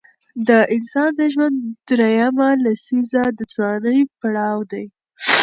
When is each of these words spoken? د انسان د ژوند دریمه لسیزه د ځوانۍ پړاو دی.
د 0.47 0.49
انسان 0.75 1.09
د 1.19 1.21
ژوند 1.33 1.57
دریمه 1.89 2.49
لسیزه 2.65 3.23
د 3.37 3.39
ځوانۍ 3.53 3.99
پړاو 4.19 4.59
دی. 4.71 4.85